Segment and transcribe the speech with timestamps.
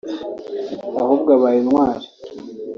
[1.01, 2.05] Ahubwo ubaye intwari